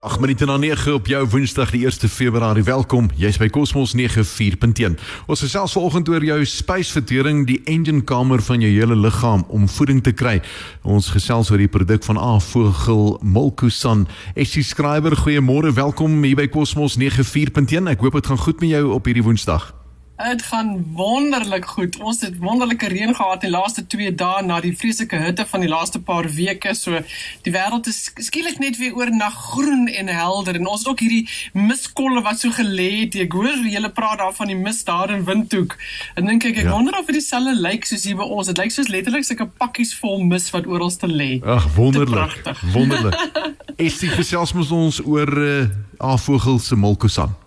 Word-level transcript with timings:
8 0.00 0.20
minute 0.20 0.44
na 0.44 0.56
9 0.56 0.94
op 0.94 1.06
jou 1.06 1.26
Woensdag 1.28 1.70
die 1.70 1.84
1 1.84 2.08
Februarie. 2.08 2.62
Welkom. 2.62 3.08
Jy's 3.16 3.36
by 3.36 3.48
Cosmos 3.50 3.96
94.1. 3.96 4.94
Ons 5.26 5.40
gesels 5.42 5.72
vanoggend 5.74 6.08
oor 6.08 6.22
jou 6.22 6.36
spysvertering, 6.46 7.40
die 7.48 7.58
engine 7.66 8.04
kamer 8.06 8.38
van 8.46 8.62
jou 8.62 8.70
hele 8.70 8.94
liggaam 8.94 9.42
om 9.48 9.66
voeding 9.68 9.98
te 10.02 10.12
kry. 10.14 10.36
Ons 10.86 11.10
gesels 11.10 11.50
oor 11.50 11.58
die 11.58 11.66
produk 11.66 12.06
van 12.06 12.18
Avogel 12.18 13.18
Molkusan. 13.26 14.06
Essie 14.38 14.62
skrywer, 14.62 15.18
goeiemôre. 15.18 15.74
Welkom 15.74 16.22
hier 16.22 16.38
by 16.38 16.46
Cosmos 16.46 16.94
94.1. 16.94 17.90
Ek 17.90 18.06
hoop 18.06 18.22
dit 18.22 18.30
gaan 18.30 18.38
goed 18.46 18.62
met 18.62 18.76
jou 18.76 18.94
op 18.94 19.10
hierdie 19.10 19.26
Woensdag. 19.26 19.72
Dit 20.18 20.42
gaan 20.42 20.84
wonderlik 20.98 21.64
goed. 21.64 21.96
Ons 22.02 22.20
het 22.20 22.38
wonderlike 22.42 22.88
reën 22.90 23.14
gehad 23.14 23.40
die 23.40 23.50
laaste 23.50 23.84
2 23.86 24.14
dae 24.18 24.42
na 24.42 24.58
die 24.60 24.74
vreeslike 24.76 25.16
hitte 25.22 25.46
van 25.46 25.62
die 25.62 25.70
laaste 25.70 26.00
paar 26.02 26.26
weke. 26.34 26.74
So 26.74 26.98
die 27.46 27.52
wêreld 27.54 27.86
is 27.86 28.00
skielik 28.26 28.58
net 28.58 28.80
weer 28.80 28.96
oor 28.98 29.12
na 29.14 29.28
groen 29.30 29.86
en 29.86 30.10
helder 30.10 30.58
en 30.58 30.66
ons 30.66 30.82
het 30.82 30.90
ook 30.90 31.04
hierdie 31.06 31.28
miskolle 31.54 32.24
wat 32.26 32.42
so 32.42 32.50
gelê 32.50 32.88
het. 33.04 33.20
Ek 33.28 33.38
hoor 33.38 33.62
julle 33.62 33.92
praat 33.94 34.18
daar 34.18 34.34
van 34.34 34.50
die 34.50 34.58
mis 34.58 34.82
daar 34.84 35.14
in 35.14 35.22
Windhoek. 35.24 35.78
En 36.18 36.26
dink 36.26 36.50
ek 36.50 36.64
ek 36.64 36.66
ja. 36.66 36.74
wonder 36.74 36.98
of 36.98 37.06
dit 37.06 37.20
dieselfde 37.20 37.54
lyk 37.54 37.86
soos 37.86 38.10
hier 38.10 38.18
by 38.18 38.26
ons. 38.26 38.50
Dit 38.50 38.58
lyk 38.58 38.74
soos 38.74 38.90
letterlik 38.90 39.26
sulke 39.28 39.46
pakkies 39.46 39.94
vol 40.02 40.24
mis 40.26 40.50
wat 40.50 40.66
oral 40.66 40.90
te 40.90 41.06
lê. 41.06 41.32
Ag 41.46 41.70
wonderlik. 41.78 42.40
Wonderlik. 42.74 43.46
Is 43.88 44.02
dit 44.02 44.10
gesels 44.10 44.52
met 44.58 44.70
ons 44.74 45.04
oor 45.06 45.30
uh, 45.38 45.68
Avogel 46.02 46.58
se 46.58 46.74
Molkosan? 46.74 47.38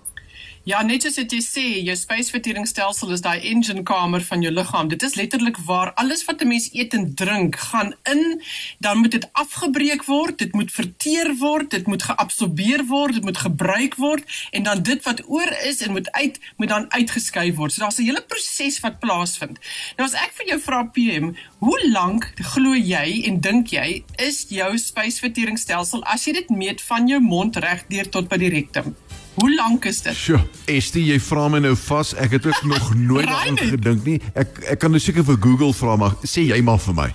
Ja, 0.62 0.84
net 0.86 1.02
soos 1.02 1.16
jy 1.18 1.40
sê, 1.42 1.62
jou 1.82 1.96
spysverteringsstelsel 1.98 3.16
is 3.16 3.24
daai 3.26 3.48
engine 3.50 3.82
kamer 3.82 4.22
van 4.22 4.44
jou 4.46 4.52
liggaam. 4.54 4.92
Dit 4.92 5.02
is 5.02 5.16
letterlik 5.18 5.58
waar 5.66 5.90
alles 5.98 6.22
wat 6.28 6.44
'n 6.44 6.48
mens 6.48 6.70
eet 6.72 6.94
en 6.94 7.16
drink 7.16 7.56
gaan 7.56 7.96
in, 8.06 8.42
dan 8.78 8.98
moet 8.98 9.12
dit 9.12 9.26
afgebreek 9.34 10.05
word, 10.05 10.38
dit 10.38 10.54
moet 10.54 10.72
verteer 10.72 11.34
word, 11.38 11.72
dit 11.72 11.88
moet 11.88 12.04
geabsorbeer 12.04 12.86
word, 12.86 13.14
dit 13.14 13.24
moet 13.24 13.38
gebruik 13.38 13.96
word 13.96 14.24
en 14.52 14.64
dan 14.64 14.84
dit 14.84 15.04
wat 15.04 15.24
oor 15.28 15.52
is 15.66 15.82
en 15.82 15.92
moet 15.92 16.12
uit 16.12 16.40
moet 16.58 16.70
dan 16.70 16.91
uitgeskei 16.91 17.54
word. 17.54 17.74
So 17.74 17.82
daar's 17.82 17.98
'n 17.98 18.05
hele 18.05 18.22
proses 18.22 18.80
wat 18.80 19.00
plaasvind. 19.00 19.57
Nou 19.98 20.05
as 20.05 20.13
ek 20.13 20.32
vir 20.34 20.46
jou 20.46 20.60
vra 20.60 20.84
PM, 20.84 21.34
hoe 21.57 21.90
lank 21.90 22.34
glo 22.35 22.76
jy 22.76 23.24
en 23.26 23.40
dink 23.40 23.68
jy 23.68 24.04
is 24.18 24.46
jou 24.50 24.78
spysverteringsstelsel 24.78 26.04
as 26.04 26.26
jy 26.26 26.34
dit 26.34 26.50
meet 26.50 26.82
van 26.82 27.07
jou 27.07 27.20
mond 27.20 27.55
reg 27.55 27.84
deur 27.88 28.10
tot 28.10 28.28
by 28.28 28.38
die 28.38 28.50
rektum? 28.50 28.96
Hoe 29.34 29.55
lank 29.55 29.85
is 29.85 30.01
dit? 30.01 30.15
Sjoe, 30.15 30.41
Estie, 30.65 31.05
jy 31.07 31.18
vra 31.24 31.48
my 31.49 31.62
nou 31.63 31.74
vas. 31.85 32.12
Ek 32.20 32.35
het 32.35 32.46
ook 32.49 32.63
nog 32.74 32.91
nooit 32.96 33.26
daaraan 33.29 33.57
gedink 33.57 34.04
nie. 34.05 34.20
Ek 34.35 34.60
ek 34.76 34.82
kan 34.84 34.91
nou 34.91 34.99
seker 35.01 35.23
vir 35.27 35.40
Google 35.41 35.71
vra 35.77 35.96
maar 35.99 36.18
sê 36.27 36.43
jy 36.49 36.60
maar 36.65 36.82
vir 36.84 36.98
my. 36.98 37.10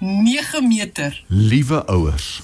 9 0.00 0.64
meter. 0.68 1.14
Liewe 1.28 1.82
ouers. 1.92 2.40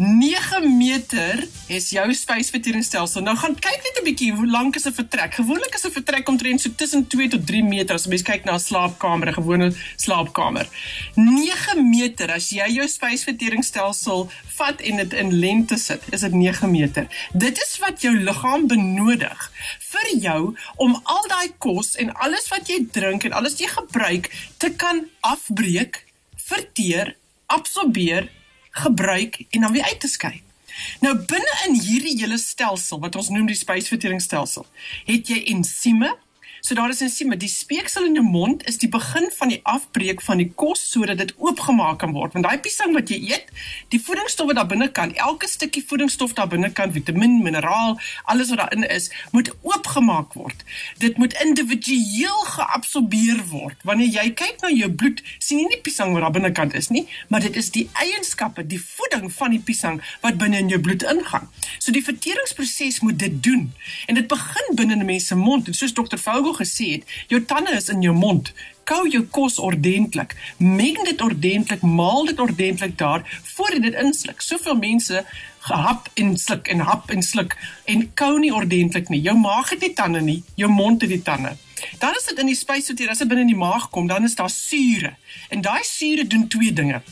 9 0.00 0.76
meter 0.78 1.42
is 1.68 1.90
jou 1.92 2.06
spysverteringsstelsel. 2.16 3.20
Nou 3.20 3.34
gaan 3.36 3.52
kyk 3.52 3.82
net 3.84 3.98
'n 4.00 4.04
bietjie 4.04 4.32
hoe 4.32 4.46
lank 4.48 4.76
is 4.76 4.86
'n 4.86 4.96
vertrek. 4.96 5.34
Gewoonlik 5.34 5.74
is 5.74 5.84
'n 5.84 5.92
vertrek 5.92 6.28
omtrent 6.28 6.60
so 6.60 6.70
tussen 6.76 7.06
2 7.06 7.28
tot 7.28 7.46
3 7.46 7.62
meter 7.64 7.94
as 7.94 8.06
mens 8.06 8.22
kyk 8.22 8.44
na 8.44 8.54
'n 8.54 8.60
slaapkamer, 8.60 9.28
'n 9.28 9.34
gewone 9.34 9.72
slaapkamer. 9.96 10.66
9 11.14 11.90
meter 11.90 12.32
as 12.32 12.48
jy 12.48 12.68
jou 12.68 12.88
spysverteringsstelsel 12.88 14.30
vat 14.56 14.80
en 14.80 14.96
dit 14.96 15.12
in 15.12 15.38
lengte 15.38 15.76
sit, 15.76 16.02
is 16.10 16.20
dit 16.20 16.32
9 16.32 16.70
meter. 16.70 17.06
Dit 17.34 17.58
is 17.58 17.78
wat 17.78 18.00
jou 18.00 18.16
liggaam 18.16 18.66
benodig 18.66 19.52
vir 19.78 20.18
jou 20.20 20.56
om 20.76 21.00
al 21.04 21.28
daai 21.28 21.52
kos 21.58 21.96
en 21.96 22.12
alles 22.14 22.48
wat 22.48 22.68
jy 22.68 22.86
drink 22.90 23.24
en 23.24 23.32
alles 23.32 23.50
wat 23.52 23.60
jy 23.60 23.68
gebruik 23.68 24.52
te 24.56 24.70
kan 24.70 25.08
afbreek, 25.20 26.04
verteer, 26.36 27.16
absorbeer 27.46 28.30
gebruik 28.70 29.44
en 29.50 29.60
dan 29.60 29.72
weer 29.72 29.84
uit 29.84 30.00
te 30.00 30.08
skei. 30.08 30.42
Nou 31.00 31.14
binne 31.18 31.54
in 31.66 31.76
hierdie 31.80 32.16
hele 32.20 32.38
stelsel 32.38 33.00
wat 33.00 33.16
ons 33.16 33.28
noem 33.28 33.48
die 33.50 33.58
spysverteringsstelsel, 33.58 34.66
het 35.04 35.28
jy 35.28 35.42
ensieme 35.52 36.14
So 36.60 36.74
daar 36.74 36.90
is 36.90 37.00
ensieme. 37.00 37.36
Die 37.36 37.48
speeksel 37.48 38.04
in 38.04 38.14
jou 38.18 38.24
mond 38.24 38.66
is 38.68 38.76
die 38.78 38.88
begin 38.88 39.30
van 39.36 39.48
die 39.48 39.60
afbreek 39.62 40.20
van 40.22 40.40
die 40.42 40.50
kos 40.54 40.82
sodat 40.90 41.18
dit 41.18 41.32
oopgemaak 41.38 42.00
kan 42.02 42.12
word. 42.12 42.34
Want 42.36 42.44
daai 42.44 42.60
piesang 42.60 42.92
wat 42.96 43.08
jy 43.08 43.16
eet, 43.32 43.48
die 43.94 44.00
voedingsstowwe 44.02 44.54
daar 44.54 44.68
binne 44.68 44.90
kan, 44.92 45.14
elke 45.16 45.48
stukkie 45.48 45.82
voedingsstof 45.86 46.34
daar 46.36 46.50
binne 46.52 46.70
kan, 46.76 46.92
vitamien, 46.92 47.38
mineraal, 47.42 47.96
alles 48.24 48.52
wat 48.52 48.60
daarin 48.64 48.84
is, 48.88 49.08
moet 49.32 49.48
oopgemaak 49.62 50.36
word. 50.36 50.64
Dit 51.00 51.16
moet 51.16 51.36
individueel 51.40 52.44
geabsorbeer 52.52 53.40
word. 53.50 53.80
Wanneer 53.88 54.12
jy 54.20 54.26
kyk 54.42 54.60
na 54.64 54.72
jou 54.74 54.90
bloed, 54.92 55.24
sien 55.38 55.62
jy 55.62 55.70
nie 55.72 55.80
piesang 55.80 56.12
wat 56.12 56.26
daar 56.26 56.36
binnekant 56.36 56.76
is 56.76 56.90
nie, 56.92 57.06
maar 57.32 57.40
dit 57.40 57.56
is 57.56 57.72
die 57.72 57.86
eienskappe, 58.04 58.66
die 58.66 58.80
voeding 58.82 59.30
van 59.32 59.56
die 59.56 59.62
piesang 59.64 60.00
wat 60.20 60.36
binne 60.40 60.60
in 60.60 60.68
jou 60.72 60.80
bloed 60.82 61.06
ingaan. 61.08 61.48
So 61.78 61.94
die 61.94 62.04
verteringsproses 62.04 63.00
moet 63.00 63.18
dit 63.18 63.40
doen. 63.42 63.70
En 64.06 64.20
dit 64.20 64.28
begin 64.28 64.74
binne 64.76 64.96
'n 65.00 65.04
mens 65.04 65.26
se 65.26 65.34
mond 65.34 65.66
en 65.66 65.74
soos 65.74 65.94
dokter 65.94 66.18
Vogel 66.18 66.49
Hugo 66.50 66.64
gesê 66.64 66.98
het, 66.98 67.04
jou 67.28 67.44
tande 67.44 67.70
is 67.76 67.88
in 67.88 68.02
jou 68.02 68.14
mond. 68.14 68.52
Kou 68.84 69.06
jou 69.08 69.22
kos 69.30 69.58
ordentlik. 69.58 70.34
Meng 70.58 70.98
dit 71.06 71.20
ordentlik, 71.22 71.82
maal 71.82 72.26
dit 72.26 72.38
ordentlik 72.40 72.96
daar 72.98 73.22
voor 73.54 73.72
jy 73.74 73.80
dit 73.80 73.94
insluk. 73.94 74.42
Soveel 74.42 74.76
mense 74.76 75.24
gehap 75.60 76.08
en 76.14 76.36
sluk 76.36 76.68
en 76.68 76.80
hap 76.80 77.10
en 77.10 77.22
sluk 77.22 77.54
en 77.86 78.08
kou 78.14 78.38
nie 78.40 78.52
ordentlik 78.54 79.08
nie. 79.08 79.20
Jou 79.22 79.36
maag 79.38 79.70
het 79.70 79.80
nie 79.80 79.92
tande 79.94 80.20
nie, 80.20 80.42
jou 80.56 80.70
mond 80.70 81.00
het 81.02 81.10
die 81.10 81.22
tande. 81.22 81.54
Dan 81.98 82.16
as 82.16 82.26
dit 82.28 82.38
in 82.38 82.50
die 82.50 82.58
spysvertering, 82.58 83.12
as 83.12 83.22
dit 83.22 83.28
binne 83.28 83.46
in 83.46 83.54
die 83.54 83.60
maag 83.60 83.88
kom, 83.90 84.08
dan 84.10 84.26
is 84.26 84.34
daar 84.34 84.50
sure. 84.50 85.14
En 85.48 85.62
daai 85.62 85.84
sure 85.86 86.26
doen 86.26 86.48
twee 86.48 86.72
dinge. 86.72 87.02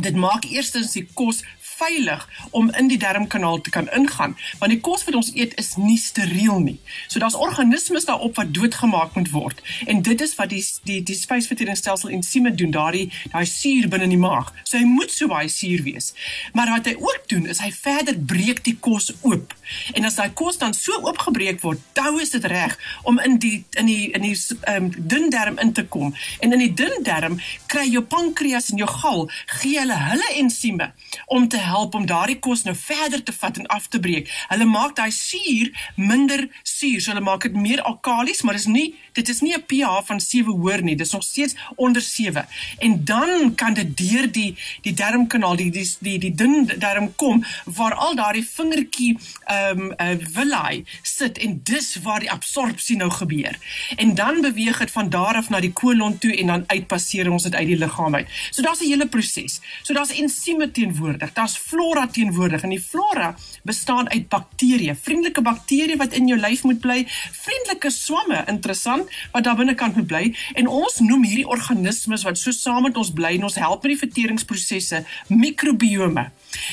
Dit 0.00 0.16
maak 0.16 0.46
eerstens 0.48 0.94
die 0.96 1.04
kos 1.14 1.42
veilig 1.80 2.26
om 2.50 2.70
in 2.78 2.88
die 2.90 2.98
darmkanaal 3.00 3.60
te 3.60 3.72
kan 3.74 3.88
ingaan 3.96 4.36
want 4.58 4.72
die 4.72 4.80
kos 4.84 5.04
wat 5.08 5.18
ons 5.18 5.32
eet 5.34 5.56
is 5.60 5.74
nie 5.80 5.98
steriel 5.98 6.60
nie. 6.60 6.78
So 7.08 7.18
daar's 7.22 7.38
organismes 7.38 8.06
daarop 8.08 8.36
wat 8.36 8.54
doodgemaak 8.54 9.16
moet 9.18 9.30
word 9.34 9.62
en 9.86 10.02
dit 10.06 10.20
is 10.20 10.34
wat 10.38 10.52
die 10.52 10.62
die 10.88 11.00
die 11.06 11.18
spysverteringsstelsel 11.18 12.12
ensieme 12.16 12.54
doen 12.54 12.74
daardie 12.74 13.08
daai 13.32 13.46
suur 13.48 13.88
binne 13.88 14.08
in 14.08 14.16
die 14.16 14.20
maag. 14.20 14.52
So 14.64 14.78
hy 14.78 14.86
moet 14.88 15.12
so 15.14 15.30
baie 15.30 15.48
suur 15.52 15.84
wees. 15.86 16.12
Maar 16.56 16.74
wat 16.76 16.90
hy 16.90 16.96
ook 16.98 17.28
doen 17.32 17.46
is 17.50 17.62
hy 17.64 17.70
verder 17.74 18.18
breek 18.32 18.64
die 18.66 18.76
kos 18.80 19.10
oop. 19.20 19.54
En 19.94 20.06
as 20.08 20.18
daai 20.18 20.32
kos 20.36 20.58
dan 20.60 20.74
so 20.76 20.96
oopgebreek 21.06 21.62
word, 21.64 21.82
dan 21.98 22.18
is 22.20 22.34
dit 22.34 22.44
reg 22.50 22.76
om 23.08 23.20
in 23.24 23.38
die 23.42 23.64
in 23.78 23.90
die 23.90 24.10
in 24.16 24.26
die 24.26 24.36
um, 24.72 24.90
dun 24.96 25.30
darm 25.30 25.58
in 25.62 25.72
te 25.76 25.86
kom. 25.86 26.14
En 26.40 26.52
in 26.56 26.64
die 26.64 26.72
dun 26.74 27.02
darm 27.06 27.38
kry 27.70 27.86
jou 27.90 28.02
pankreas 28.02 28.70
en 28.72 28.80
jou 28.82 28.88
gal 28.90 29.26
gee 29.60 29.78
hulle 29.78 29.98
hulle 30.10 30.30
ensieme 30.42 30.90
om 31.26 31.48
te 31.48 31.60
help 31.70 31.94
om 31.94 32.06
daardie 32.06 32.38
kos 32.38 32.64
nou 32.66 32.76
verder 32.76 33.22
te 33.22 33.32
vat 33.32 33.58
en 33.60 33.68
af 33.72 33.88
te 33.88 34.00
breek. 34.02 34.30
Hulle 34.52 34.68
maak 34.68 34.96
daai 34.98 35.10
suur 35.14 35.70
minder 35.96 36.46
suur. 36.62 37.00
So 37.00 37.12
hulle 37.12 37.24
maak 37.24 37.46
dit 37.46 37.56
meer 37.56 37.82
alkalies, 37.82 38.42
maar 38.42 38.58
dis 38.58 38.68
nie 38.70 38.94
dit 39.12 39.28
is 39.28 39.40
nie 39.40 39.54
'n 39.54 39.64
pH 39.66 40.06
van 40.06 40.20
7 40.20 40.52
hoër 40.52 40.82
nie. 40.82 40.96
Dis 40.96 41.12
nog 41.12 41.22
steeds 41.22 41.54
onder 41.76 42.02
7. 42.02 42.46
En 42.78 43.04
dan 43.04 43.54
kan 43.54 43.74
dit 43.74 43.96
deur 43.96 44.32
die 44.32 44.56
die 44.82 44.94
darmkanaal, 44.94 45.56
die 45.56 45.70
die 45.70 45.96
die, 46.00 46.18
die 46.18 46.34
dun 46.34 46.70
darm 46.78 47.14
kom 47.16 47.44
waar 47.64 47.94
al 47.94 48.14
daardie 48.14 48.46
vingertjie 48.46 49.18
ehm 49.44 49.80
um, 49.80 49.92
uh, 49.96 50.26
villi 50.32 50.84
sit 51.02 51.38
en 51.38 51.60
dis 51.62 51.96
waar 52.02 52.20
die 52.20 52.30
absorpsie 52.30 52.96
nou 52.96 53.10
gebeur. 53.10 53.58
En 53.96 54.14
dan 54.14 54.40
beweeg 54.40 54.78
dit 54.78 54.90
van 54.90 55.08
daar 55.08 55.34
af 55.34 55.48
na 55.48 55.60
die 55.60 55.72
kolon 55.72 56.18
toe 56.18 56.36
en 56.36 56.46
dan 56.46 56.64
uitpasseer 56.66 57.30
ons 57.30 57.42
dit 57.42 57.54
uit 57.54 57.66
die 57.66 57.78
liggaam 57.78 58.14
uit. 58.14 58.28
So 58.50 58.62
daar's 58.62 58.80
'n 58.80 58.88
hele 58.88 59.08
proses. 59.08 59.60
So 59.82 59.94
daar's 59.94 60.10
ensieme 60.10 60.70
teenwoordig. 60.70 61.32
Daar's 61.32 61.56
flora 61.56 62.06
teenwoordig 62.06 62.62
en 62.62 62.68
die 62.68 62.80
flora 62.80 63.36
bestaan 63.62 64.10
uit 64.10 64.28
bakterieë, 64.28 64.96
vriendelike 65.02 65.42
bakterieë 65.42 65.96
wat 65.96 66.12
in 66.12 66.26
jou 66.26 66.38
lyf 66.40 66.62
moet 66.62 66.80
bly, 66.80 67.04
vriendelike 67.32 67.90
swamme, 67.90 68.44
interessant, 68.46 68.99
wat 69.32 69.44
daar 69.44 69.56
binnekant 69.56 69.96
moet 69.96 70.06
bly 70.10 70.22
en 70.54 70.70
ons 70.70 71.00
noem 71.04 71.24
hierdie 71.24 71.48
organismes 71.48 72.24
wat 72.26 72.38
so 72.38 72.54
saam 72.54 72.82
met 72.88 72.96
ons 73.00 73.12
bly 73.12 73.34
en 73.38 73.48
ons 73.48 73.58
help 73.62 73.82
met 73.84 73.94
die 73.94 74.02
verteringsprosesse 74.04 75.04
mikrobiome. 75.28 76.30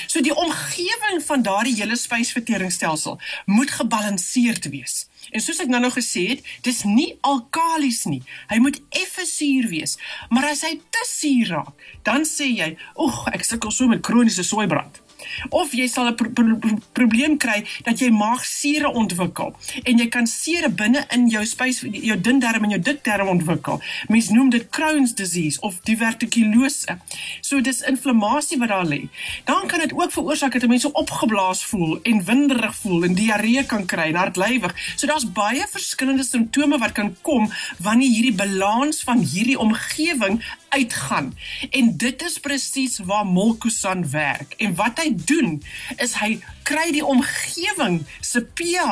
So 0.08 0.22
die 0.26 0.36
omgewing 0.36 1.22
van 1.26 1.46
daardie 1.46 1.76
hele 1.78 1.96
spysverteringsstelsel 1.96 3.20
moet 3.46 3.72
gebalanseerd 3.72 4.70
wees. 4.74 5.06
En 5.32 5.44
soos 5.44 5.60
ek 5.64 5.72
nou 5.72 5.82
nou 5.84 5.92
gesê 5.92 6.28
het, 6.32 6.46
dis 6.64 6.84
nie 6.88 7.10
alkalies 7.28 8.06
nie. 8.10 8.22
Hy 8.52 8.62
moet 8.64 8.80
effe 8.96 9.26
suur 9.28 9.68
wees. 9.72 9.98
Maar 10.32 10.52
as 10.54 10.64
hy 10.68 10.78
te 10.94 11.04
suur 11.10 11.52
raak, 11.56 11.90
dan 12.08 12.26
sê 12.26 12.48
jy, 12.48 12.78
"Oeg, 12.96 13.28
ek 13.34 13.44
sukkel 13.44 13.72
so 13.72 13.88
met 13.88 14.02
kroniese 14.02 14.44
soeibrand." 14.44 15.07
Of 15.50 15.74
jy 15.74 15.88
sal 15.88 16.08
'n 16.08 16.16
pro 16.16 16.30
pro 16.30 16.78
probleem 16.94 17.38
kry 17.38 17.64
dat 17.84 18.00
jy 18.00 18.10
maagsure 18.10 18.92
ontwikkel 18.92 19.56
en 19.84 19.98
jy 19.98 20.08
kan 20.08 20.28
sure 20.28 20.70
binne 20.70 21.06
in 21.12 21.28
jou 21.30 21.46
spys 21.46 21.82
jou 21.82 22.18
dun 22.22 22.40
darm 22.40 22.64
en 22.64 22.70
jou 22.70 22.82
dik 22.82 23.04
darm 23.04 23.28
ontwikkel. 23.28 23.82
Mense 24.08 24.34
noem 24.34 24.50
dit 24.50 24.70
Crohn's 24.70 25.14
disease 25.14 25.60
of 25.62 25.80
divertikulose. 25.88 26.98
So 27.42 27.62
dis 27.62 27.82
inflammasie 27.82 28.60
wat 28.62 28.70
daar 28.70 28.86
lê. 28.86 29.10
Dan 29.46 29.68
kan 29.68 29.80
dit 29.80 29.94
ook 29.94 30.12
veroorsaak 30.12 30.60
dat 30.60 30.68
mense 30.70 30.92
opgeblaas 30.92 31.64
voel 31.66 32.00
en 32.04 32.24
winderig 32.26 32.76
voel 32.76 33.04
en 33.04 33.18
diarree 33.18 33.66
kan 33.66 33.86
kry 33.86 34.10
en 34.12 34.22
hartlywig. 34.22 34.76
So 34.96 35.08
daar's 35.08 35.28
baie 35.32 35.66
verskillende 35.72 36.24
simptome 36.24 36.78
wat 36.78 36.92
kan 36.92 37.16
kom 37.22 37.52
wanneer 37.84 38.10
hierdie 38.10 38.36
balans 38.36 39.04
van 39.04 39.24
hierdie 39.24 39.60
omgewing 39.60 40.42
uitgaan. 40.70 41.38
En 41.70 41.98
dit 41.98 42.22
is 42.22 42.40
presies 42.40 43.00
waar 43.00 43.26
Molkusan 43.26 44.10
werk. 44.10 44.54
En 44.58 44.76
wat 44.76 45.00
hy 45.02 45.14
doen 45.16 45.64
is 45.98 46.14
hy 46.20 46.40
kry 46.68 46.92
die 46.92 47.06
omgewing 47.06 48.02
se 48.22 48.42
pH 48.42 48.92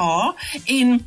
en 0.66 1.00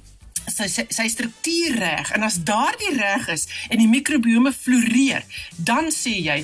sy 0.52 0.68
sy, 0.72 0.84
sy 0.90 1.06
struktuur 1.12 1.76
reg 1.80 2.12
en 2.16 2.24
as 2.26 2.40
daardie 2.48 2.94
reg 2.96 3.28
is 3.32 3.46
en 3.68 3.80
die 3.80 3.88
mikrobiome 3.90 4.52
floreer, 4.52 5.24
dan 5.56 5.92
sê 5.94 6.14
jy, 6.18 6.38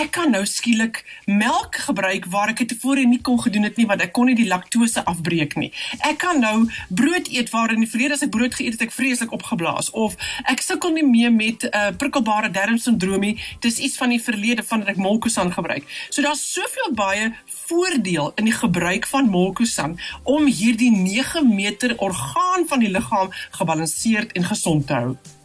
ek 0.00 0.12
kan 0.16 0.32
nou 0.34 0.44
skielik 0.48 1.02
melk 1.26 1.80
gebruik 1.88 2.28
waar 2.32 2.52
ek 2.52 2.62
dit 2.62 2.72
tevore 2.74 3.04
nie 3.08 3.20
kon 3.24 3.40
gedoen 3.42 3.68
het 3.68 3.78
nie 3.80 3.86
want 3.88 4.04
ek 4.04 4.14
kon 4.16 4.30
nie 4.30 4.36
die 4.38 4.48
laktose 4.48 5.04
afbreek 5.08 5.56
nie. 5.60 5.70
Ek 6.06 6.20
kan 6.22 6.40
nou 6.42 6.68
brood 6.88 7.30
eet 7.32 7.52
waar 7.54 7.72
in 7.74 7.84
die 7.84 7.90
verlede 7.90 8.18
as 8.18 8.24
ek 8.26 8.34
brood 8.34 8.54
geëet 8.56 8.78
het 8.78 8.86
ek 8.88 8.94
vreeslik 8.94 9.34
opgeblaas 9.36 9.90
of 9.92 10.16
ek 10.50 10.62
sukkel 10.64 10.94
nie 10.96 11.06
meer 11.06 11.32
met 11.32 11.64
'n 11.64 11.70
uh, 11.72 11.92
prikkelbare 11.98 12.50
darmsindroom 12.50 13.20
nie. 13.20 13.36
Dis 13.60 13.78
iets 13.78 13.96
van 13.96 14.10
die 14.10 14.22
verlede 14.22 14.62
vandat 14.62 14.94
ek 14.94 15.02
Molkosan 15.02 15.52
gebruik. 15.52 15.84
So 16.10 16.22
daar's 16.22 16.44
soveel 16.52 16.92
baie 16.94 17.32
voordeel 17.68 18.32
in 18.34 18.48
die 18.48 18.56
gebruik 18.56 19.06
van 19.06 19.28
Molkosan 19.28 19.98
om 20.22 20.46
hierdie 20.46 20.90
9 20.90 21.54
meter 21.54 21.98
orgaan 21.98 22.64
van 22.68 22.84
die 22.84 22.90
liggaam 22.90 23.28
gebalanseerd 23.50 24.32
en 24.32 24.44
gesond 24.44 24.86
te 24.86 24.92
hou. 24.92 25.37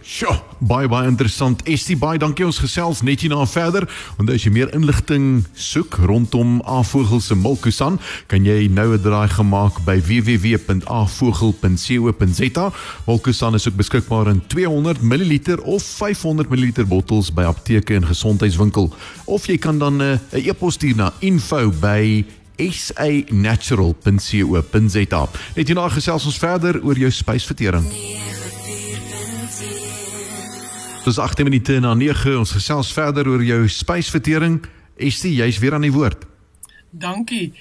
Sjoe, 0.00 0.32
baie 0.64 0.88
baie 0.88 1.04
interessant. 1.08 1.60
Estie, 1.68 1.96
baie 2.00 2.18
dankie 2.18 2.46
ons 2.46 2.58
gesels 2.62 3.02
net 3.04 3.20
hierna 3.20 3.46
verder. 3.46 3.84
Want 4.16 4.30
as 4.32 4.44
jy 4.46 4.50
meer 4.54 4.74
inligting 4.76 5.44
soek 5.52 5.94
rondom 6.08 6.62
Avogel 6.64 7.20
se 7.20 7.34
Molkosan, 7.36 7.98
kan 8.32 8.44
jy 8.44 8.68
nou 8.72 8.96
'n 8.96 9.02
draai 9.02 9.28
gemaak 9.28 9.84
by 9.84 10.00
www.avogel.co.za. 10.00 12.72
Molkosan 13.06 13.54
is 13.54 13.68
ook 13.68 13.76
beskikbaar 13.76 14.28
in 14.28 14.42
200 14.48 15.02
ml 15.02 15.38
of 15.64 15.82
500 15.82 16.48
ml 16.48 16.86
bottels 16.86 17.32
by 17.32 17.42
apteke 17.42 17.94
en 17.94 18.06
gesondheidswinkel. 18.06 18.94
Of 19.26 19.46
jy 19.46 19.58
kan 19.58 19.78
dan 19.78 20.00
eh, 20.00 20.18
'n 20.32 20.38
uh, 20.38 20.46
e-pos 20.46 20.74
stuur 20.74 20.96
na 20.96 21.12
info@ 21.20 22.24
sanatural.co.za. 22.60 25.28
Net 25.54 25.66
hierna 25.66 25.88
gesels 25.88 26.24
ons 26.24 26.38
verder 26.38 26.84
oor 26.84 26.98
jou 26.98 27.10
spysvertering. 27.10 27.84
Dis 31.04 31.18
8 31.18 31.42
minute 31.42 31.80
na 31.80 31.94
9. 31.94 32.38
Ons 32.38 32.50
gesels 32.52 32.92
verder 32.92 33.28
oor 33.28 33.40
jou 33.44 33.62
spysvertering. 33.68 34.60
Estie, 35.00 35.32
jy's 35.32 35.58
weer 35.58 35.74
aan 35.74 35.86
die 35.86 35.92
woord. 35.94 36.26
Dankie. 36.90 37.54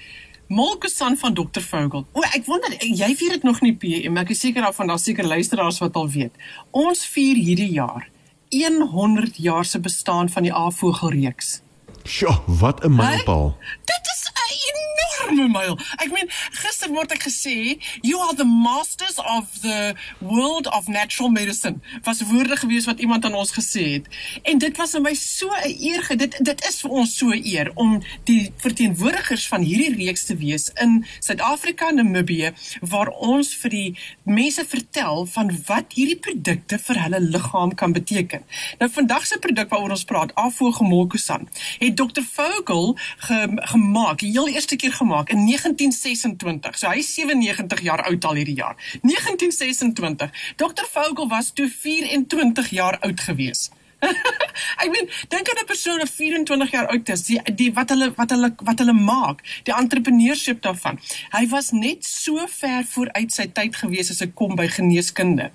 Molkesan 0.49 1.15
van 1.17 1.33
Dr. 1.33 1.61
Vogel. 1.61 2.03
O, 2.11 2.23
ek 2.35 2.43
wonder 2.49 2.73
jy 2.81 3.09
vier 3.15 3.37
dit 3.37 3.45
nog 3.47 3.61
nie 3.61 3.75
PM, 3.77 4.17
ek 4.19 4.33
is 4.33 4.41
seker 4.43 4.65
daarvan 4.65 4.89
daar 4.91 4.99
seker 4.99 5.27
luisteraars 5.29 5.79
wat 5.79 5.95
al 5.95 6.09
weet. 6.09 6.35
Ons 6.75 7.05
vier 7.07 7.37
hierdie 7.37 7.71
jaar 7.77 8.09
100 8.49 9.37
jaar 9.37 9.65
se 9.65 9.79
bestaan 9.79 10.29
van 10.29 10.43
die 10.43 10.53
A-vogelreeks. 10.53 11.61
Sjoe, 12.03 12.33
wat 12.59 12.83
'n 12.83 12.95
mylpaal. 12.95 13.55
Dit 13.85 14.03
is 14.13 14.21
'n 14.25 14.49
enorme 14.67 15.08
myl. 15.27 15.77
Ek 15.97 16.11
meen, 16.13 16.29
gister 16.61 16.91
word 16.93 17.11
ek 17.15 17.25
gesê, 17.27 17.77
you 18.01 18.19
are 18.19 18.35
the 18.35 18.47
masters 18.47 19.17
of 19.19 19.61
the 19.61 19.95
world 20.19 20.67
of 20.67 20.87
natural 20.87 21.29
medicine. 21.29 21.81
Was 22.03 22.21
woorde 22.29 22.57
gewees 22.57 22.87
wat 22.89 22.99
iemand 22.99 23.25
aan 23.25 23.35
ons 23.35 23.51
gesê 23.55 23.85
het. 23.97 24.09
En 24.43 24.57
dit 24.57 24.77
was 24.77 24.95
vir 24.95 25.01
my 25.01 25.13
so 25.13 25.49
'n 25.49 25.75
eer. 25.79 26.17
Dit 26.17 26.37
dit 26.39 26.65
is 26.69 26.81
vir 26.81 26.91
ons 26.91 27.17
so 27.17 27.29
'n 27.29 27.41
eer 27.43 27.71
om 27.75 28.01
die 28.23 28.51
verteenwoordigers 28.57 29.47
van 29.47 29.61
hierdie 29.61 29.95
reeks 29.95 30.25
te 30.25 30.35
wees 30.35 30.71
in 30.81 31.05
Suid-Afrika 31.19 31.89
en 31.89 31.95
Namibië 31.95 32.53
waar 32.81 33.09
ons 33.09 33.55
vir 33.55 33.69
die 33.69 33.97
mense 34.23 34.65
vertel 34.65 35.25
van 35.25 35.51
wat 35.65 35.93
hierdie 35.93 36.19
produkte 36.19 36.79
vir 36.79 37.01
hulle 37.03 37.19
liggaam 37.19 37.75
kan 37.75 37.91
beteken. 37.91 38.43
Nou 38.79 38.89
vandag 38.91 39.25
se 39.25 39.37
produk 39.39 39.69
waaroor 39.69 39.89
ons 39.89 40.03
praat, 40.03 40.35
Afogomolkusan, 40.35 41.49
het 41.79 41.95
Dr. 41.95 42.21
Vogel 42.21 42.97
ge, 43.17 43.47
gemaak, 43.73 44.19
die 44.19 44.31
heel 44.31 44.47
eerste 44.47 44.75
keer 44.75 44.93
gemaak 44.93 45.08
in 45.09 45.45
1926. 45.45 46.77
So 46.77 46.87
hy 46.87 47.01
is 47.03 47.13
97 47.13 47.81
jaar 47.81 48.05
oud 48.05 48.25
al 48.25 48.39
hierdie 48.39 48.55
jaar. 48.55 48.75
1926. 49.01 50.29
Dr. 50.55 50.85
Vogel 50.91 51.27
was 51.27 51.51
toe 51.53 51.69
24 51.69 52.69
jaar 52.69 52.99
oud 52.99 53.19
gewees. 53.19 53.69
ek 54.81 54.89
meen, 54.91 55.09
dink 55.31 55.49
aan 55.51 55.59
'n 55.59 55.67
persoon 55.67 55.99
wat 55.99 56.11
24 56.11 56.71
jaar 56.71 56.87
oud 56.87 57.09
is, 57.09 57.23
die 57.27 57.39
die 57.55 57.69
wat 57.75 57.91
hulle 57.91 58.11
wat 58.15 58.31
hulle 58.31 58.49
wat 58.63 58.79
hulle 58.79 58.95
maak, 58.95 59.43
die 59.67 59.75
entrepreneurship 59.75 60.61
daarvan. 60.63 60.99
Hy 61.35 61.43
was 61.51 61.71
net 61.75 62.05
so 62.07 62.47
ver 62.47 62.85
vooruit 62.93 63.33
sy 63.35 63.49
tyd 63.59 63.75
gewees 63.75 64.11
as 64.13 64.23
dit 64.23 64.33
kom 64.39 64.55
by 64.55 64.67
geneeskunde. 64.71 65.49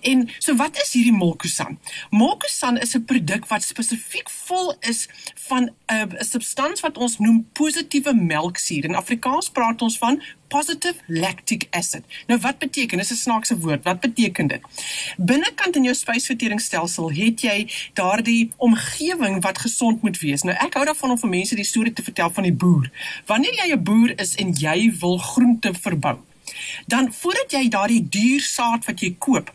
En 0.00 0.28
so 0.38 0.56
wat 0.56 0.80
is 0.80 0.94
hierdie 0.96 1.16
Molkusan? 1.16 1.78
Molkusan 2.10 2.80
is 2.80 2.96
'n 2.96 3.04
produk 3.04 3.46
wat 3.52 3.62
spesifiek 3.62 4.30
vol 4.48 4.72
is 4.80 5.08
van 5.50 5.62
'n 5.62 5.94
uh, 5.94 6.20
substans 6.32 6.80
wat 6.80 6.98
ons 6.98 7.18
noem 7.18 7.48
positiewe 7.52 8.14
melksuur. 8.14 8.84
In 8.84 8.94
Afrikaans 8.94 9.50
praat 9.50 9.82
ons 9.82 9.98
van 9.98 10.22
positive 10.48 10.98
lactic 11.06 11.66
acid. 11.70 12.04
Nou 12.26 12.38
wat 12.40 12.58
beteken? 12.58 12.98
Dis 12.98 13.10
'n 13.10 13.24
snaakse 13.26 13.58
woord. 13.58 13.84
Wat 13.84 14.00
beteken 14.00 14.46
dit? 14.46 14.62
Binnekant 15.16 15.76
in 15.76 15.82
jou 15.82 15.94
spysverteringsstelsel 15.94 17.12
het 17.12 17.40
jy 17.40 17.58
daardie 17.94 18.52
omgewing 18.56 19.42
wat 19.42 19.58
gesond 19.58 20.02
moet 20.02 20.18
wees. 20.18 20.42
Nou 20.42 20.56
ek 20.66 20.74
hou 20.74 20.84
daarvan 20.84 21.10
om 21.10 21.18
vir 21.18 21.30
mense 21.30 21.54
die 21.54 21.70
storie 21.72 21.92
te 21.92 22.02
vertel 22.02 22.30
van 22.30 22.42
die 22.42 22.58
boer. 22.62 22.90
Wanneer 23.26 23.54
jy 23.54 23.72
'n 23.72 23.82
boer 23.82 24.20
is 24.20 24.34
en 24.34 24.52
jy 24.52 24.92
wil 25.00 25.18
groente 25.18 25.74
verbou, 25.74 26.18
dan 26.86 27.12
voordat 27.12 27.50
jy 27.52 27.68
daardie 27.68 28.08
duur 28.08 28.40
saad 28.40 28.84
wat 28.84 29.00
jy 29.00 29.14
koop 29.18 29.52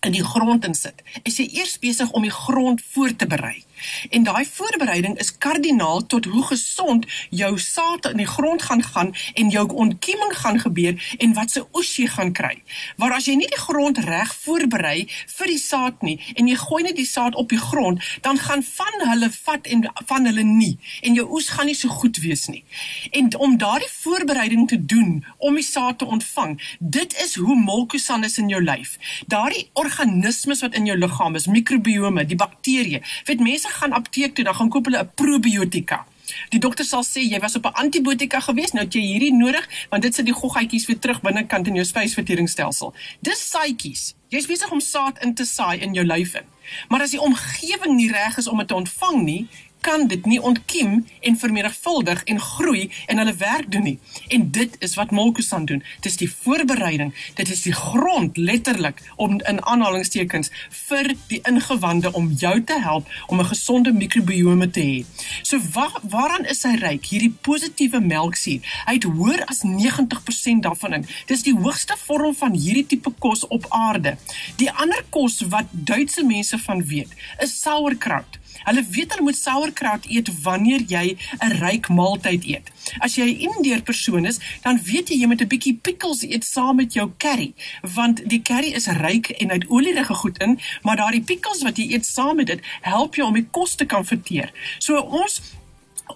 in 0.00 0.12
die 0.12 0.24
grond 0.24 0.64
insit, 0.64 1.02
is 1.22 1.38
jy 1.40 1.48
eers 1.58 1.78
besig 1.82 2.10
om 2.10 2.22
die 2.22 2.34
grond 2.34 2.82
voor 2.92 3.16
te 3.16 3.26
berei. 3.26 3.64
En 4.10 4.22
daai 4.22 4.44
voorbereiding 4.44 5.18
is 5.18 5.38
kardinaal 5.38 6.06
tot 6.06 6.24
hoe 6.24 6.44
gesond 6.44 7.06
jou 7.30 7.58
saad 7.58 8.10
in 8.10 8.16
die 8.16 8.26
grond 8.26 8.62
gaan 8.62 8.82
gaan 8.82 9.14
en 9.34 9.50
jou 9.50 9.66
ontkieming 9.72 10.32
gaan 10.38 10.60
gebeur 10.60 11.16
en 11.18 11.32
wat 11.32 11.50
se 11.50 11.64
oes 11.72 11.96
jy 11.96 12.06
gaan 12.06 12.32
kry. 12.32 12.62
Maar 12.96 13.16
as 13.18 13.28
jy 13.28 13.36
nie 13.38 13.50
die 13.50 13.60
grond 13.60 13.98
reg 13.98 14.34
voorberei 14.44 15.06
vir 15.36 15.52
die 15.52 15.60
saad 15.60 16.02
nie 16.02 16.18
en 16.34 16.48
jy 16.48 16.56
gooi 16.60 16.82
net 16.86 16.96
die 16.96 17.08
saad 17.08 17.34
op 17.34 17.48
die 17.52 17.60
grond, 17.60 18.02
dan 18.20 18.38
gaan 18.38 18.62
van 18.62 19.08
hulle 19.10 19.30
vat 19.30 19.66
en 19.66 19.86
van 20.06 20.26
hulle 20.28 20.44
nie 20.46 20.76
en 21.02 21.14
jou 21.18 21.26
oes 21.38 21.48
gaan 21.54 21.70
nie 21.70 21.78
so 21.78 21.88
goed 21.88 22.20
wees 22.24 22.46
nie. 22.52 22.64
En 23.10 23.30
om 23.36 23.58
daardie 23.58 23.90
voorbereiding 23.92 24.68
te 24.68 24.78
doen 24.84 25.24
om 25.38 25.54
die 25.54 25.64
saad 25.64 25.98
te 25.98 26.04
ontvang, 26.04 26.56
dit 26.78 27.16
is 27.24 27.34
hoe 27.34 27.56
molkusan 27.56 28.24
is 28.24 28.38
in 28.38 28.48
jou 28.48 28.62
lyf. 28.62 28.96
Daardie 29.26 29.68
organismes 29.72 30.62
wat 30.64 30.74
in 30.74 30.86
jou 30.88 30.98
liggaam 30.98 31.34
is, 31.38 31.46
mikrobiome, 31.46 32.26
die 32.26 32.38
bakterieë. 32.38 33.02
Weet 33.28 33.44
mense 33.44 33.65
mense 33.66 33.80
gaan 33.80 33.92
apteek 33.92 34.34
toe, 34.34 34.44
dan 34.44 34.54
gaan 34.54 34.68
koop 34.68 34.84
hulle 34.84 35.02
'n 35.02 35.10
probiotika. 35.14 36.06
Die 36.50 36.58
dokter 36.58 36.84
sal 36.84 37.04
sê 37.04 37.20
jy 37.22 37.38
was 37.38 37.56
op 37.56 37.66
'n 37.66 37.74
antibiotika 37.74 38.40
gewees, 38.40 38.72
nou 38.72 38.84
het 38.84 38.94
jy 38.94 39.00
hierdie 39.00 39.32
nodig 39.32 39.68
want 39.90 40.02
dit 40.02 40.14
sit 40.14 40.24
die 40.24 40.34
goggetjies 40.34 40.86
weer 40.86 40.98
terug 40.98 41.20
binnekant 41.20 41.66
in 41.66 41.74
jou 41.74 41.84
spysverteringsstelsel. 41.84 42.94
Dis 43.20 43.50
saaitjies. 43.50 44.14
Jy's 44.28 44.46
besig 44.46 44.70
om 44.70 44.80
saad 44.80 45.22
in 45.22 45.34
te 45.34 45.44
saai 45.44 45.78
in 45.80 45.94
jou 45.94 46.06
lyf 46.06 46.34
in. 46.34 46.44
Maar 46.88 47.02
as 47.02 47.10
die 47.10 47.20
omgewing 47.20 47.94
nie 47.96 48.10
reg 48.10 48.36
is 48.36 48.48
om 48.48 48.58
dit 48.58 48.68
te 48.68 48.74
ontvang 48.74 49.22
nie, 49.22 49.48
kan 49.86 50.06
dit 50.10 50.24
nie 50.26 50.40
ontkiem 50.42 51.04
en 51.20 51.36
vermenigvuldig 51.38 52.22
en 52.24 52.40
groei 52.40 52.90
en 53.06 53.20
hulle 53.22 53.34
werk 53.38 53.70
doen 53.70 53.84
nie. 53.86 53.98
En 54.34 54.48
dit 54.50 54.76
is 54.82 54.94
wat 54.98 55.12
Molkusan 55.14 55.66
doen. 55.70 55.82
Dit 56.00 56.10
is 56.10 56.18
die 56.18 56.30
voorbereiding. 56.30 57.12
Dit 57.38 57.50
is 57.54 57.62
die 57.62 57.74
grond 57.74 58.36
letterlik 58.36 59.02
om 59.16 59.38
in 59.52 59.60
aanhalingstekens 59.62 60.50
vir 60.88 61.12
die 61.30 61.38
ingewande 61.46 62.12
om 62.18 62.32
jou 62.40 62.54
te 62.64 62.80
help 62.82 63.12
om 63.26 63.40
'n 63.40 63.52
gesonde 63.52 63.92
mikrobiome 63.92 64.70
te 64.70 64.80
hê. 64.80 65.04
So 65.42 65.60
wa 65.72 65.90
waaraan 66.02 66.46
is 66.46 66.62
hy 66.62 66.74
ryk? 66.74 67.04
Hierdie 67.06 67.34
positiewe 67.40 68.00
melksuur. 68.00 68.60
Hy 68.86 68.94
het 68.94 69.04
hoër 69.04 69.44
as 69.44 69.62
90% 69.62 70.62
daarvan 70.62 70.92
in. 70.92 71.06
Dis 71.26 71.42
die 71.42 71.54
hoogste 71.54 71.94
vorm 72.06 72.34
van 72.34 72.52
hierdie 72.52 72.86
tipe 72.86 73.12
kos 73.18 73.46
op 73.46 73.66
aarde. 73.68 74.16
Die 74.56 74.70
ander 74.70 75.04
kos 75.10 75.40
wat 75.40 75.66
Duitse 75.70 76.24
mense 76.24 76.58
van 76.58 76.84
weet, 76.86 77.08
is 77.38 77.60
sauerkraut. 77.60 78.38
Hulle 78.64 78.84
weet 78.90 79.12
hulle 79.12 79.22
moet 79.22 79.36
sauerkraut 79.36 80.06
eet 80.08 80.30
wanneer 80.42 80.82
jy 80.88 81.16
'n 81.40 81.52
ryk 81.60 81.88
maaltyd 81.88 82.44
eet. 82.44 82.70
As 82.98 83.16
jy 83.16 83.24
'n 83.24 83.40
Indeer 83.48 83.82
persoon 83.82 84.26
is, 84.26 84.38
dan 84.62 84.80
weet 84.82 85.08
jy 85.08 85.20
jy 85.20 85.26
moet 85.26 85.42
'n 85.42 85.48
bietjie 85.48 85.78
pickles 85.82 86.22
eet 86.22 86.44
saam 86.44 86.76
met 86.76 86.92
jou 86.92 87.10
curry, 87.18 87.54
want 87.82 88.28
die 88.28 88.42
curry 88.42 88.72
is 88.72 88.86
ryk 88.86 89.28
en 89.28 89.50
uit 89.50 89.64
olierige 89.68 90.14
goed 90.14 90.38
in, 90.38 90.58
maar 90.82 90.96
daardie 90.96 91.24
pickles 91.24 91.62
wat 91.62 91.76
jy 91.76 91.92
eet 91.92 92.06
saam 92.06 92.36
met 92.36 92.46
dit, 92.46 92.60
help 92.80 93.14
jou 93.14 93.28
om 93.28 93.34
die 93.34 93.48
kos 93.50 93.74
te 93.74 93.84
kan 93.84 94.04
verteer. 94.04 94.52
So 94.78 94.98
ons 95.00 95.40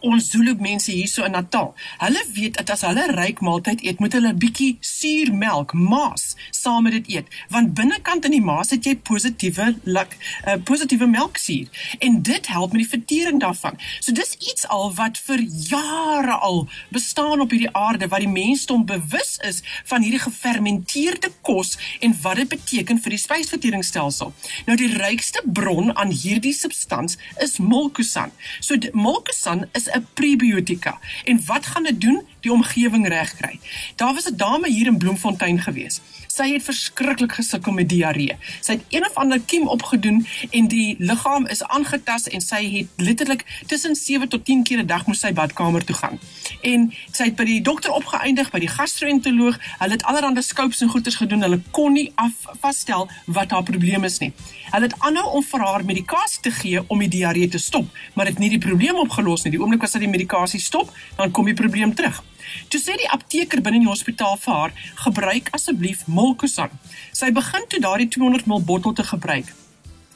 ons 0.01 0.31
Zulu 0.31 0.55
mense 0.59 0.93
hierso 0.93 1.25
in 1.25 1.33
Natal. 1.33 1.75
Hulle 1.99 2.23
weet 2.35 2.57
dat 2.61 2.71
as 2.71 2.85
hulle 2.87 3.07
ryk 3.13 3.41
maaltyd 3.45 3.83
eet, 3.85 4.01
moet 4.01 4.13
hulle 4.13 4.33
'n 4.33 4.39
bietjie 4.39 4.77
suurmelk, 4.81 5.73
maas, 5.73 6.37
saam 6.51 6.83
met 6.83 6.93
dit 6.93 7.09
eet, 7.17 7.27
want 7.49 7.75
binnekant 7.75 8.25
in 8.25 8.31
die 8.31 8.45
maas 8.45 8.71
het 8.71 8.85
jy 8.85 8.97
positiewe 8.97 9.75
luk, 9.85 10.17
uh, 10.47 10.57
positiewe 10.65 11.07
melksuur 11.07 11.69
en 11.99 12.23
dit 12.23 12.47
help 12.47 12.73
met 12.73 12.83
die 12.83 12.99
vertering 12.99 13.41
daarvan. 13.41 13.79
So 14.01 14.13
dis 14.13 14.37
iets 14.39 14.69
al 14.69 14.95
wat 14.95 15.19
vir 15.19 15.41
jare 15.71 16.39
al 16.39 16.69
bestaan 16.89 17.41
op 17.41 17.51
hierdie 17.51 17.73
aarde 17.73 18.09
wat 18.09 18.21
die 18.21 18.29
mensdom 18.29 18.87
bewus 18.87 19.39
is 19.47 19.63
van 19.85 20.03
hierdie 20.03 20.23
gefermenteerde 20.23 21.33
kos 21.41 21.77
en 22.01 22.17
wat 22.23 22.37
dit 22.37 22.49
beteken 22.49 23.01
vir 23.01 23.11
die 23.17 23.23
spysverteringsstelsel. 23.23 24.33
Nou 24.67 24.77
die 24.77 24.93
rykste 24.97 25.43
bron 25.45 25.97
aan 25.97 26.11
hierdie 26.11 26.55
substans 26.55 27.19
is 27.43 27.59
molkusan. 27.59 28.33
So 28.61 28.77
molkusan 28.93 29.67
is 29.81 29.93
'n 29.93 30.07
prebiotika. 30.15 30.99
En 31.25 31.41
wat 31.47 31.67
gaan 31.67 31.83
dit 31.83 32.01
doen? 32.01 32.23
Die 32.41 32.53
omgewing 32.53 33.09
regkry. 33.09 33.61
Daar 33.97 34.15
was 34.15 34.31
'n 34.31 34.37
dame 34.37 34.69
hier 34.71 34.87
in 34.87 34.99
Bloemfontein 34.99 35.59
gewees. 35.61 36.01
Sy 36.41 36.47
het 36.55 36.65
verskriklik 36.65 37.35
gesukkel 37.37 37.75
met 37.77 37.89
diarree. 37.91 38.39
Sy 38.65 38.79
het 38.79 38.85
een 38.89 39.05
of 39.05 39.19
ander 39.21 39.41
kiem 39.45 39.67
opgedoen 39.69 40.23
en 40.57 40.69
die 40.73 40.95
liggaam 40.99 41.45
is 41.53 41.61
aangetast 41.63 42.31
en 42.33 42.41
sy 42.41 42.61
het 42.79 43.03
letterlik 43.05 43.45
tussen 43.69 43.95
7 43.95 44.29
tot 44.33 44.45
10 44.49 44.63
keer 44.65 44.81
'n 44.81 44.87
dag 44.87 45.05
moes 45.07 45.21
sy 45.21 45.33
badkamer 45.37 45.85
toe 45.85 45.97
gaan. 45.97 46.17
En 46.63 46.95
sy 47.13 47.25
het 47.25 47.37
by 47.37 47.45
die 47.45 47.61
dokter 47.61 47.93
opgeëindig 47.93 48.51
by 48.51 48.59
die 48.59 48.73
gastroenteroloog. 48.73 49.59
Hulle 49.79 49.93
het 49.93 50.03
allerlei 50.03 50.43
scopes 50.43 50.81
en 50.81 50.89
goeters 50.89 51.17
gedoen. 51.17 51.43
Hulle 51.43 51.61
kon 51.71 51.93
nie 51.93 52.13
af 52.15 52.33
vasstel 52.61 53.11
wat 53.27 53.51
haar 53.51 53.63
probleem 53.63 54.05
is 54.05 54.19
nie. 54.19 54.33
Hulle 54.71 54.87
het 54.87 54.99
aanhou 54.99 55.31
om 55.31 55.43
vir 55.43 55.61
haar 55.61 55.85
medikasie 55.85 56.41
te 56.41 56.51
gee 56.51 56.81
om 56.87 56.99
die 56.99 57.09
diarree 57.09 57.49
te 57.49 57.59
stop, 57.59 57.87
maar 58.15 58.25
dit 58.25 58.35
het 58.35 58.43
nie 58.43 58.51
die 58.51 58.69
probleem 58.69 58.97
opgelos 58.97 59.43
nie. 59.43 59.51
Die 59.51 59.61
oomblik 59.61 59.83
as 59.83 59.91
sy 59.91 59.99
die 59.99 60.09
medikasie 60.09 60.61
stop, 60.61 60.93
dan 61.17 61.31
kom 61.31 61.45
die 61.45 61.55
probleem 61.55 61.95
terug. 61.95 62.23
Toe 62.69 62.81
sê 62.81 62.97
die 62.97 63.11
apteker 63.11 63.63
binne 63.63 63.81
in 63.81 63.87
die 63.87 63.93
hospitaal 63.93 64.37
vir 64.37 64.55
haar: 64.55 64.73
"Gebruik 65.05 65.49
asseblief 65.57 66.07
Molkosan." 66.07 66.71
Sy 67.13 67.31
begin 67.31 67.67
toe 67.69 67.81
daardie 67.81 68.09
200 68.09 68.47
ml 68.47 68.63
bottel 68.65 68.93
te 68.93 69.05
gebruik 69.05 69.55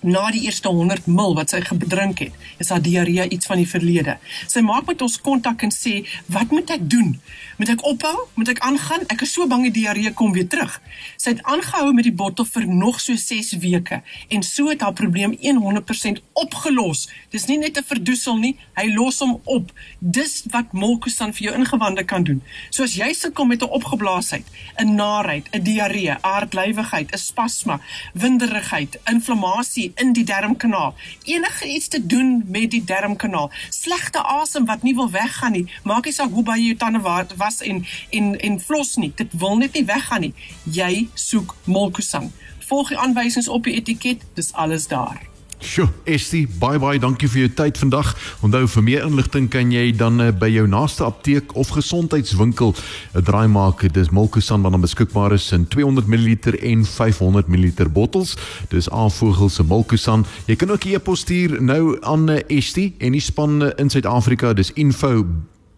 na 0.04 0.28
die 0.30 0.44
eerste 0.44 0.68
100 0.68 1.06
ml 1.08 1.34
wat 1.38 1.54
sy 1.54 1.62
gedrink 1.64 2.20
het, 2.26 2.32
is 2.60 2.68
haar 2.68 2.82
diarree 2.84 3.24
iets 3.32 3.48
van 3.48 3.60
die 3.60 3.68
verlede. 3.68 4.18
Sy 4.46 4.60
maak 4.60 4.86
met 4.90 5.02
ons 5.02 5.16
kontak 5.20 5.62
en 5.64 5.72
sê, 5.72 6.04
"Wat 6.26 6.50
moet 6.50 6.70
ek 6.70 6.90
doen? 6.90 7.20
Moet 7.56 7.68
ek 7.68 7.84
ophou? 7.84 8.28
Moet 8.34 8.48
ek 8.48 8.58
aangaan? 8.58 9.06
Ek 9.08 9.22
is 9.22 9.32
so 9.32 9.46
bang 9.46 9.62
die 9.62 9.82
diarree 9.82 10.12
kom 10.12 10.32
weer 10.32 10.48
terug." 10.48 10.80
Sy 11.16 11.30
het 11.30 11.42
aangehou 11.42 11.92
met 11.92 12.04
die 12.04 12.12
bottel 12.12 12.44
vir 12.44 12.66
nog 12.66 13.00
so 13.00 13.16
6 13.16 13.52
weke 13.52 14.02
en 14.28 14.42
so 14.42 14.68
het 14.68 14.80
haar 14.80 14.92
probleem 14.92 15.36
100% 15.40 16.20
opgelos. 16.32 17.08
Dis 17.30 17.46
nie 17.46 17.58
net 17.58 17.78
'n 17.78 17.82
verdoesel 17.82 18.36
nie, 18.36 18.56
hy 18.74 18.92
los 18.94 19.18
hom 19.18 19.40
op. 19.44 19.72
Dis 19.98 20.42
wat 20.50 20.72
Molkosan 20.72 21.32
vir 21.32 21.42
jou 21.42 21.54
ingewande 21.54 22.04
kan 22.04 22.22
doen. 22.22 22.42
So 22.70 22.82
as 22.82 22.94
jy 22.94 23.12
sukkel 23.12 23.44
met 23.44 23.62
'n 23.62 23.68
opgeblaasheid, 23.68 24.44
'n 24.78 24.94
naarheid, 24.94 25.48
'n 25.52 25.62
diarree, 25.62 26.10
'n 26.10 26.18
hartlywigheid, 26.20 27.12
'n 27.12 27.18
spasma, 27.18 27.80
winderigheid, 28.12 28.98
inflammasie 29.04 29.93
in 29.94 30.12
die 30.12 30.24
darmkanaal. 30.24 30.94
Enige 31.24 31.68
iets 31.68 31.88
te 31.88 32.06
doen 32.06 32.44
met 32.46 32.70
die 32.70 32.84
darmkanaal. 32.84 33.50
Slegte 33.68 34.22
asem 34.22 34.66
wat 34.66 34.82
nie 34.82 34.94
wil 34.94 35.10
weggaan 35.10 35.52
nie. 35.52 35.66
Maak 35.82 36.04
nie 36.04 36.12
saak 36.12 36.30
hoe 36.30 36.42
baie 36.42 36.62
jy 36.66 36.76
tande 36.76 37.00
was 37.36 37.60
en 37.60 37.84
en 38.10 38.40
en 38.40 38.60
flos 38.60 38.96
nie. 38.96 39.12
Dit 39.14 39.32
wil 39.32 39.56
net 39.56 39.72
nie 39.72 39.84
weggaan 39.84 40.20
nie. 40.20 40.34
Jy 40.64 41.08
soek 41.14 41.56
Molkusang. 41.64 42.32
Volg 42.58 42.88
die 42.88 42.98
aanwysings 42.98 43.48
op 43.48 43.64
die 43.64 43.74
etiket. 43.74 44.22
Dis 44.34 44.52
alles 44.52 44.86
daar. 44.88 45.33
Sjoe, 45.64 45.88
Estie, 46.04 46.44
bye 46.60 46.76
bye, 46.78 46.98
dankie 47.00 47.28
vir 47.32 47.46
jou 47.46 47.52
tyd 47.56 47.78
vandag. 47.80 48.10
Onthou 48.44 48.66
vir 48.68 48.82
meer 48.84 49.06
inligting 49.06 49.46
kan 49.48 49.70
jy 49.72 49.96
dan 49.96 50.20
uh, 50.20 50.28
by 50.36 50.50
jou 50.52 50.66
naaste 50.68 51.00
apteek 51.06 51.54
of 51.56 51.70
gesondheidswinkel 51.72 52.74
'n 52.74 52.76
uh, 53.16 53.22
draai 53.24 53.48
maak. 53.48 53.80
Dis 53.94 54.10
Molkusan 54.12 54.60
wat 54.62 54.72
dan 54.76 54.84
beskikbaar 54.84 55.32
is 55.32 55.52
in 55.56 55.64
200 55.72 56.04
ml 56.06 56.36
en 56.60 56.84
500 56.84 57.48
ml 57.48 57.88
bottels. 57.88 58.36
Dis 58.68 58.90
Aanvogel 58.90 59.48
se 59.48 59.64
Molkusan. 59.64 60.26
Jy 60.46 60.56
kan 60.56 60.70
ook 60.70 60.84
'n 60.84 60.94
e-pos 60.94 61.20
stuur 61.20 61.62
nou 61.62 61.98
aan 62.02 62.30
uh, 62.30 62.38
Estie 62.46 62.94
en 62.98 63.12
die 63.12 63.20
span 63.20 63.62
uh, 63.62 63.68
in 63.76 63.90
Suid-Afrika. 63.90 64.52
Dis 64.52 64.72
info 64.74 65.24